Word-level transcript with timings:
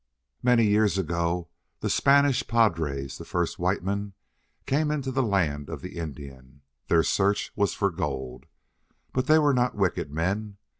"Many 0.41 0.65
years 0.65 0.97
ago 0.97 1.47
the 1.81 1.87
Spanish 1.87 2.47
padres, 2.47 3.19
the 3.19 3.23
first 3.23 3.59
white 3.59 3.83
men, 3.83 4.13
came 4.65 4.89
into 4.89 5.11
the 5.11 5.21
land 5.21 5.69
of 5.69 5.83
the 5.83 5.95
Indian. 5.99 6.61
Their 6.87 7.03
search 7.03 7.51
was 7.55 7.75
for 7.75 7.91
gold. 7.91 8.47
But 9.13 9.27
they 9.27 9.37
were 9.37 9.53
not 9.53 9.75
wicked 9.75 10.11
men. 10.11 10.57